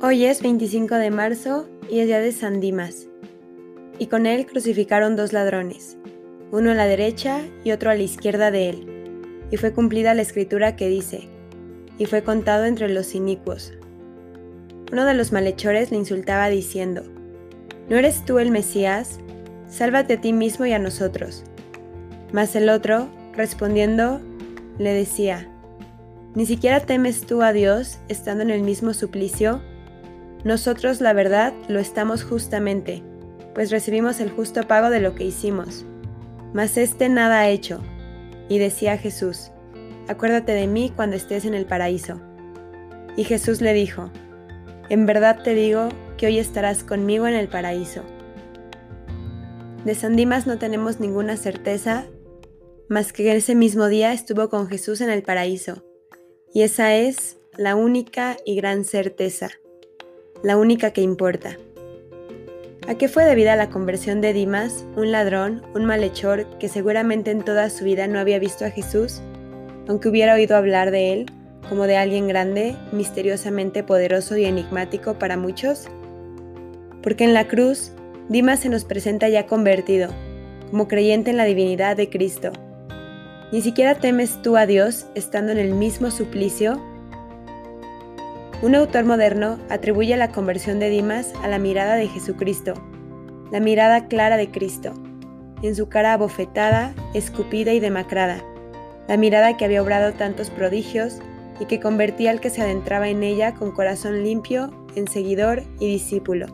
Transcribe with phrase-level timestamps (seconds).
[0.00, 3.08] Hoy es 25 de marzo y es día de San Dimas.
[3.98, 5.98] Y con él crucificaron dos ladrones,
[6.52, 8.86] uno a la derecha y otro a la izquierda de él.
[9.50, 11.28] Y fue cumplida la escritura que dice,
[11.98, 13.72] y fue contado entre los inicuos.
[14.92, 17.02] Uno de los malhechores le insultaba diciendo,
[17.88, 19.18] ¿No eres tú el Mesías?
[19.68, 21.42] Sálvate a ti mismo y a nosotros.
[22.32, 24.20] Mas el otro, respondiendo,
[24.78, 25.48] le decía,
[26.36, 29.60] ¿Ni siquiera temes tú a Dios estando en el mismo suplicio?
[30.44, 33.02] Nosotros, la verdad, lo estamos justamente,
[33.54, 35.84] pues recibimos el justo pago de lo que hicimos.
[36.54, 37.80] Mas éste nada ha hecho.
[38.48, 39.50] Y decía Jesús,
[40.06, 42.20] Acuérdate de mí cuando estés en el paraíso.
[43.16, 44.10] Y Jesús le dijo,
[44.88, 48.02] En verdad te digo que hoy estarás conmigo en el paraíso.
[49.84, 52.06] De San Dimas no tenemos ninguna certeza,
[52.88, 55.84] más que ese mismo día estuvo con Jesús en el paraíso.
[56.54, 59.50] Y esa es la única y gran certeza
[60.42, 61.58] la única que importa.
[62.86, 67.44] ¿A qué fue debida la conversión de Dimas, un ladrón, un malhechor que seguramente en
[67.44, 69.20] toda su vida no había visto a Jesús,
[69.88, 71.26] aunque hubiera oído hablar de él
[71.68, 75.88] como de alguien grande, misteriosamente poderoso y enigmático para muchos?
[77.02, 77.92] Porque en la cruz,
[78.28, 80.08] Dimas se nos presenta ya convertido,
[80.70, 82.52] como creyente en la divinidad de Cristo.
[83.52, 86.80] Ni siquiera temes tú a Dios estando en el mismo suplicio
[88.60, 92.74] un autor moderno atribuye la conversión de Dimas a la mirada de Jesucristo,
[93.52, 94.94] la mirada clara de Cristo,
[95.62, 98.42] en su cara abofetada, escupida y demacrada,
[99.06, 101.20] la mirada que había obrado tantos prodigios
[101.60, 105.88] y que convertía al que se adentraba en ella con corazón limpio en seguidor y
[105.92, 106.46] discípulo.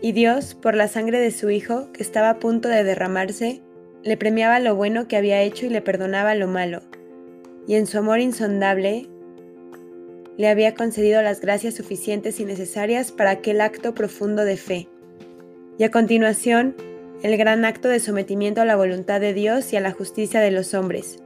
[0.00, 3.62] Y Dios, por la sangre de su Hijo, que estaba a punto de derramarse,
[4.02, 6.80] le premiaba lo bueno que había hecho y le perdonaba lo malo,
[7.66, 9.08] y en su amor insondable
[10.36, 14.88] le había concedido las gracias suficientes y necesarias para aquel acto profundo de fe.
[15.78, 16.76] Y a continuación,
[17.22, 20.50] el gran acto de sometimiento a la voluntad de Dios y a la justicia de
[20.50, 21.18] los hombres.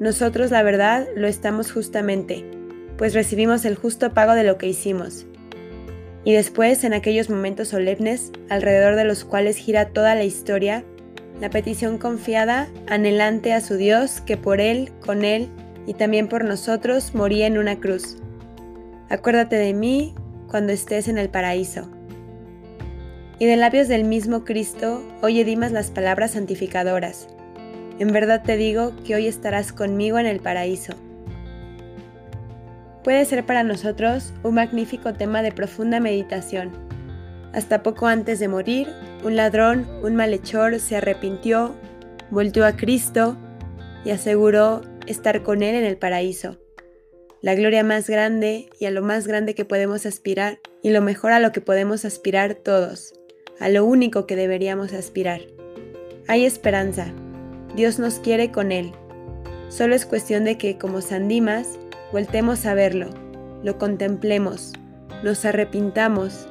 [0.00, 2.44] Nosotros, la verdad, lo estamos justamente,
[2.96, 5.26] pues recibimos el justo pago de lo que hicimos.
[6.24, 10.84] Y después, en aquellos momentos solemnes, alrededor de los cuales gira toda la historia,
[11.40, 15.50] la petición confiada, anhelante a su Dios, que por Él, con Él
[15.86, 18.16] y también por nosotros moría en una cruz.
[19.08, 20.14] Acuérdate de mí
[20.48, 21.88] cuando estés en el paraíso.
[23.38, 27.28] Y de labios del mismo Cristo oye Dimas las palabras santificadoras.
[27.98, 30.94] En verdad te digo que hoy estarás conmigo en el paraíso.
[33.02, 36.70] Puede ser para nosotros un magnífico tema de profunda meditación.
[37.52, 38.88] Hasta poco antes de morir,
[39.22, 41.74] un ladrón, un malhechor, se arrepintió,
[42.30, 43.36] volvió a Cristo
[44.04, 46.58] y aseguró estar con Él en el paraíso.
[47.40, 51.32] La gloria más grande y a lo más grande que podemos aspirar, y lo mejor
[51.32, 53.14] a lo que podemos aspirar todos,
[53.60, 55.42] a lo único que deberíamos aspirar.
[56.26, 57.12] Hay esperanza.
[57.76, 58.92] Dios nos quiere con Él.
[59.68, 61.78] Solo es cuestión de que, como San Dimas,
[62.12, 63.10] voltemos a verlo,
[63.62, 64.72] lo contemplemos,
[65.22, 66.46] nos arrepintamos,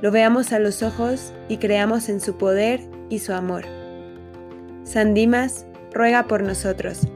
[0.00, 3.64] lo veamos a los ojos y creamos en su poder y su amor.
[4.82, 7.08] San Dimas ruega por nosotros.